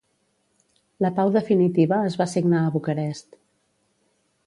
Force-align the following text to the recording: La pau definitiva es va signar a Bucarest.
La 1.05 1.11
pau 1.19 1.35
definitiva 1.35 2.01
es 2.09 2.19
va 2.23 2.29
signar 2.35 2.65
a 2.65 2.75
Bucarest. 2.79 3.43